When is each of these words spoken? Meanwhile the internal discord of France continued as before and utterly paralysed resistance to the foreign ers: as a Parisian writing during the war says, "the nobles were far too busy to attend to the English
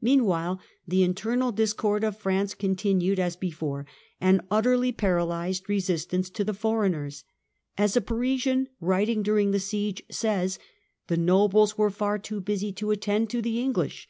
Meanwhile 0.00 0.60
the 0.86 1.02
internal 1.02 1.50
discord 1.50 2.04
of 2.04 2.16
France 2.16 2.54
continued 2.54 3.18
as 3.18 3.34
before 3.34 3.86
and 4.20 4.40
utterly 4.52 4.92
paralysed 4.92 5.68
resistance 5.68 6.30
to 6.30 6.44
the 6.44 6.54
foreign 6.54 6.94
ers: 6.94 7.24
as 7.76 7.96
a 7.96 8.00
Parisian 8.00 8.68
writing 8.80 9.20
during 9.24 9.50
the 9.50 9.66
war 10.04 10.12
says, 10.12 10.60
"the 11.08 11.16
nobles 11.16 11.76
were 11.76 11.90
far 11.90 12.20
too 12.20 12.40
busy 12.40 12.72
to 12.74 12.92
attend 12.92 13.30
to 13.30 13.42
the 13.42 13.60
English 13.60 14.08